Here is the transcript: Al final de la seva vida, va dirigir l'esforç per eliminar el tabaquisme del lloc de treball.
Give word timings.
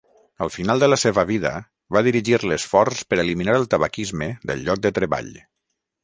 Al 0.43 0.51
final 0.53 0.79
de 0.83 0.87
la 0.91 0.97
seva 1.01 1.25
vida, 1.31 1.49
va 1.97 2.01
dirigir 2.07 2.39
l'esforç 2.51 3.03
per 3.11 3.19
eliminar 3.25 3.57
el 3.61 3.67
tabaquisme 3.75 4.31
del 4.53 4.65
lloc 4.69 4.81
de 4.87 4.93
treball. 4.97 5.29